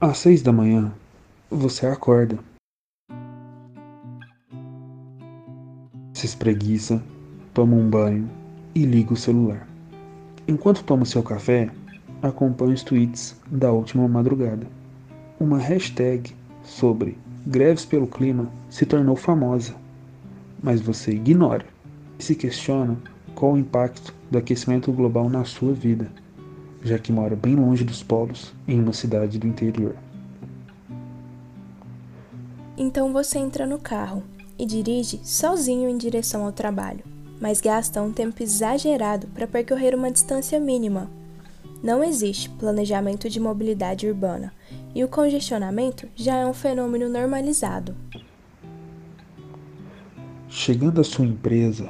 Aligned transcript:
Às 0.00 0.18
seis 0.18 0.42
da 0.42 0.52
manhã, 0.52 0.92
você 1.50 1.84
acorda. 1.84 2.38
Se 6.14 6.24
espreguiça, 6.24 7.02
toma 7.52 7.74
um 7.74 7.90
banho 7.90 8.30
e 8.76 8.84
liga 8.84 9.12
o 9.12 9.16
celular. 9.16 9.66
Enquanto 10.46 10.84
toma 10.84 11.04
seu 11.04 11.20
café, 11.20 11.68
acompanha 12.22 12.74
os 12.74 12.84
tweets 12.84 13.34
da 13.50 13.72
última 13.72 14.06
madrugada. 14.06 14.68
Uma 15.40 15.58
hashtag 15.58 16.32
sobre 16.62 17.18
greves 17.44 17.84
pelo 17.84 18.06
clima 18.06 18.48
se 18.70 18.86
tornou 18.86 19.16
famosa, 19.16 19.74
mas 20.62 20.80
você 20.80 21.10
ignora 21.10 21.66
e 22.16 22.22
se 22.22 22.36
questiona 22.36 22.96
qual 23.34 23.54
o 23.54 23.58
impacto 23.58 24.14
do 24.30 24.38
aquecimento 24.38 24.92
global 24.92 25.28
na 25.28 25.44
sua 25.44 25.72
vida, 25.72 26.08
já 26.82 26.98
que 26.98 27.12
mora 27.12 27.36
bem 27.36 27.56
longe 27.56 27.84
dos 27.84 28.02
polos 28.02 28.52
em 28.66 28.80
uma 28.80 28.92
cidade 28.92 29.38
do 29.38 29.46
interior. 29.46 29.94
Então 32.76 33.12
você 33.12 33.38
entra 33.38 33.66
no 33.66 33.78
carro 33.78 34.22
e 34.58 34.64
dirige 34.64 35.20
sozinho 35.24 35.88
em 35.88 35.96
direção 35.96 36.44
ao 36.44 36.52
trabalho, 36.52 37.04
mas 37.40 37.60
gasta 37.60 38.02
um 38.02 38.12
tempo 38.12 38.42
exagerado 38.42 39.26
para 39.28 39.46
percorrer 39.46 39.94
uma 39.94 40.10
distância 40.10 40.58
mínima. 40.60 41.10
Não 41.82 42.02
existe 42.02 42.50
planejamento 42.50 43.28
de 43.28 43.38
mobilidade 43.38 44.06
urbana 44.06 44.52
e 44.94 45.04
o 45.04 45.08
congestionamento 45.08 46.08
já 46.14 46.36
é 46.36 46.46
um 46.46 46.54
fenômeno 46.54 47.08
normalizado. 47.08 47.94
Chegando 50.48 51.00
à 51.00 51.04
sua 51.04 51.26
empresa, 51.26 51.88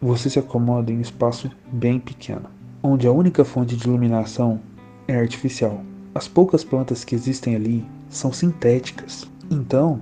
você 0.00 0.30
se 0.30 0.38
acomoda 0.38 0.90
em 0.90 0.98
um 0.98 1.00
espaço 1.00 1.50
bem 1.70 2.00
pequeno, 2.00 2.48
onde 2.82 3.06
a 3.06 3.12
única 3.12 3.44
fonte 3.44 3.76
de 3.76 3.86
iluminação 3.86 4.60
é 5.06 5.16
artificial. 5.16 5.80
As 6.14 6.28
poucas 6.28 6.64
plantas 6.64 7.04
que 7.04 7.14
existem 7.14 7.54
ali 7.54 7.84
são 8.08 8.32
sintéticas. 8.32 9.28
Então, 9.50 10.00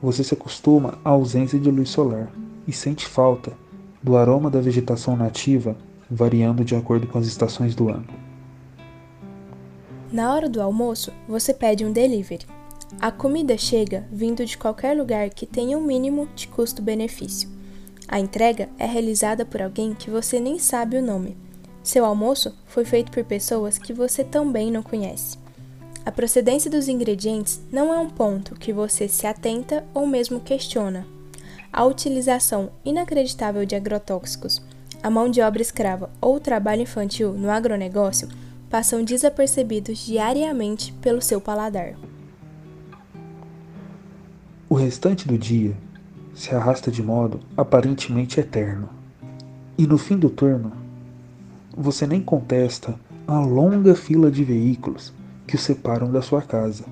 você 0.00 0.22
se 0.22 0.34
acostuma 0.34 0.98
à 1.04 1.10
ausência 1.10 1.58
de 1.58 1.70
luz 1.70 1.88
solar 1.88 2.30
e 2.66 2.72
sente 2.72 3.06
falta 3.06 3.52
do 4.02 4.16
aroma 4.16 4.50
da 4.50 4.60
vegetação 4.60 5.16
nativa 5.16 5.76
variando 6.10 6.64
de 6.64 6.76
acordo 6.76 7.06
com 7.06 7.18
as 7.18 7.26
estações 7.26 7.74
do 7.74 7.88
ano. 7.88 8.06
Na 10.12 10.32
hora 10.32 10.48
do 10.48 10.62
almoço, 10.62 11.12
você 11.28 11.52
pede 11.52 11.84
um 11.84 11.92
delivery. 11.92 12.46
A 13.00 13.10
comida 13.10 13.58
chega 13.58 14.06
vindo 14.12 14.44
de 14.44 14.56
qualquer 14.56 14.96
lugar 14.96 15.28
que 15.30 15.44
tenha 15.44 15.76
um 15.76 15.82
mínimo 15.82 16.28
de 16.36 16.46
custo-benefício. 16.46 17.48
A 18.06 18.20
entrega 18.20 18.68
é 18.78 18.86
realizada 18.86 19.44
por 19.44 19.60
alguém 19.60 19.92
que 19.92 20.08
você 20.08 20.38
nem 20.38 20.60
sabe 20.60 20.96
o 20.96 21.02
nome. 21.02 21.36
Seu 21.86 22.04
almoço 22.04 22.52
foi 22.66 22.84
feito 22.84 23.12
por 23.12 23.22
pessoas 23.22 23.78
que 23.78 23.92
você 23.92 24.24
também 24.24 24.72
não 24.72 24.82
conhece. 24.82 25.38
A 26.04 26.10
procedência 26.10 26.68
dos 26.68 26.88
ingredientes 26.88 27.60
não 27.70 27.94
é 27.94 27.98
um 28.00 28.10
ponto 28.10 28.56
que 28.56 28.72
você 28.72 29.06
se 29.06 29.24
atenta 29.24 29.84
ou 29.94 30.04
mesmo 30.04 30.40
questiona. 30.40 31.06
A 31.72 31.84
utilização 31.84 32.70
inacreditável 32.84 33.64
de 33.64 33.76
agrotóxicos, 33.76 34.60
a 35.00 35.08
mão 35.08 35.30
de 35.30 35.40
obra 35.40 35.62
escrava 35.62 36.10
ou 36.20 36.34
o 36.34 36.40
trabalho 36.40 36.82
infantil 36.82 37.34
no 37.34 37.48
agronegócio 37.48 38.28
passam 38.68 39.04
desapercebidos 39.04 40.04
diariamente 40.04 40.92
pelo 40.94 41.22
seu 41.22 41.40
paladar. 41.40 41.94
O 44.68 44.74
restante 44.74 45.28
do 45.28 45.38
dia 45.38 45.76
se 46.34 46.52
arrasta 46.52 46.90
de 46.90 47.00
modo 47.00 47.38
aparentemente 47.56 48.40
eterno. 48.40 48.88
E 49.78 49.86
no 49.86 49.96
fim 49.96 50.18
do 50.18 50.28
turno, 50.28 50.85
você 51.76 52.06
nem 52.06 52.22
contesta 52.22 52.98
a 53.26 53.38
longa 53.38 53.94
fila 53.94 54.30
de 54.30 54.42
veículos 54.42 55.12
que 55.46 55.56
o 55.56 55.58
separam 55.58 56.10
da 56.10 56.22
sua 56.22 56.40
casa. 56.40 56.84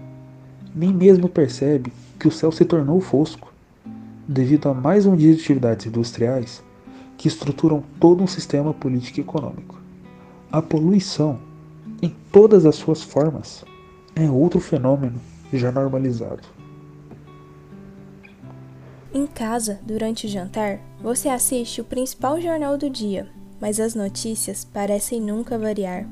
Nem 0.74 0.92
mesmo 0.92 1.28
percebe 1.28 1.90
que 2.18 2.28
o 2.28 2.30
céu 2.30 2.52
se 2.52 2.64
tornou 2.64 3.00
fosco, 3.00 3.52
devido 4.28 4.68
a 4.68 4.74
mais 4.74 5.06
um 5.06 5.16
dia 5.16 5.34
de 5.34 5.40
atividades 5.40 5.86
industriais 5.86 6.62
que 7.16 7.28
estruturam 7.28 7.82
todo 7.98 8.22
um 8.22 8.26
sistema 8.26 8.74
político 8.74 9.20
e 9.20 9.22
econômico. 9.22 9.80
A 10.52 10.60
poluição, 10.60 11.38
em 12.02 12.14
todas 12.30 12.66
as 12.66 12.74
suas 12.74 13.02
formas, 13.02 13.64
é 14.14 14.28
outro 14.30 14.60
fenômeno 14.60 15.18
já 15.52 15.72
normalizado. 15.72 16.42
Em 19.12 19.26
casa, 19.26 19.80
durante 19.86 20.26
o 20.26 20.28
jantar, 20.28 20.80
você 21.00 21.28
assiste 21.28 21.80
o 21.80 21.84
principal 21.84 22.40
jornal 22.40 22.76
do 22.76 22.90
dia, 22.90 23.28
mas 23.64 23.80
as 23.80 23.94
notícias 23.94 24.62
parecem 24.62 25.22
nunca 25.22 25.56
variar. 25.58 26.06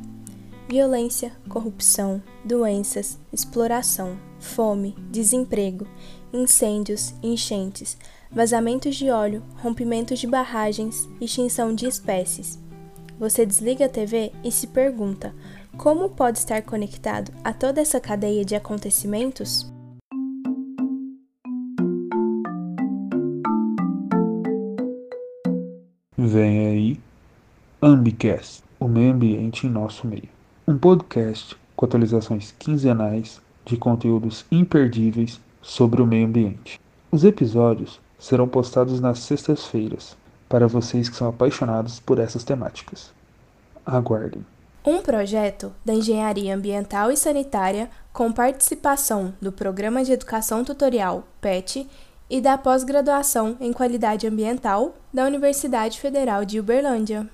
Violência, 0.66 1.32
corrupção, 1.50 2.22
doenças, 2.42 3.18
exploração, 3.30 4.18
fome, 4.40 4.96
desemprego, 5.10 5.86
incêndios, 6.32 7.12
enchentes, 7.22 7.98
vazamentos 8.30 8.96
de 8.96 9.10
óleo, 9.10 9.42
rompimentos 9.56 10.18
de 10.18 10.26
barragens, 10.26 11.06
extinção 11.20 11.74
de 11.74 11.86
espécies. 11.86 12.58
Você 13.18 13.44
desliga 13.44 13.84
a 13.84 13.88
TV 13.90 14.32
e 14.42 14.50
se 14.50 14.68
pergunta: 14.68 15.34
como 15.76 16.08
pode 16.08 16.38
estar 16.38 16.62
conectado 16.62 17.30
a 17.44 17.52
toda 17.52 17.82
essa 17.82 18.00
cadeia 18.00 18.46
de 18.46 18.54
acontecimentos? 18.54 19.70
Vem 26.16 26.66
aí 26.66 27.11
Ambicast, 27.84 28.62
o 28.78 28.86
meio 28.86 29.12
ambiente 29.12 29.66
em 29.66 29.70
nosso 29.70 30.06
meio. 30.06 30.28
Um 30.68 30.78
podcast 30.78 31.56
com 31.74 31.84
atualizações 31.84 32.54
quinzenais 32.56 33.42
de 33.64 33.76
conteúdos 33.76 34.44
imperdíveis 34.52 35.40
sobre 35.60 36.00
o 36.00 36.06
meio 36.06 36.28
ambiente. 36.28 36.78
Os 37.10 37.24
episódios 37.24 38.00
serão 38.20 38.46
postados 38.46 39.00
nas 39.00 39.18
sextas-feiras 39.18 40.16
para 40.48 40.68
vocês 40.68 41.08
que 41.08 41.16
são 41.16 41.28
apaixonados 41.28 41.98
por 41.98 42.20
essas 42.20 42.44
temáticas. 42.44 43.12
Aguardem. 43.84 44.46
Um 44.86 45.02
projeto 45.02 45.72
da 45.84 45.92
Engenharia 45.92 46.54
Ambiental 46.54 47.10
e 47.10 47.16
Sanitária 47.16 47.90
com 48.12 48.30
participação 48.30 49.34
do 49.42 49.50
Programa 49.50 50.04
de 50.04 50.12
Educação 50.12 50.62
Tutorial 50.62 51.24
PET 51.40 51.88
e 52.30 52.40
da 52.40 52.56
pós-graduação 52.56 53.56
em 53.60 53.72
Qualidade 53.72 54.24
Ambiental 54.28 54.94
da 55.12 55.24
Universidade 55.24 55.98
Federal 56.00 56.44
de 56.44 56.60
Uberlândia. 56.60 57.28